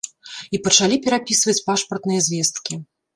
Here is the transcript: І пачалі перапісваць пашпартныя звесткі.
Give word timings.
І 0.57 0.59
пачалі 0.67 0.95
перапісваць 1.03 1.55
пашпартныя 1.67 2.25
звесткі. 2.29 2.79